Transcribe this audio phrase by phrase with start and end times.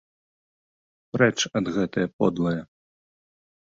[1.17, 2.59] Прэч ад гэтае подлае!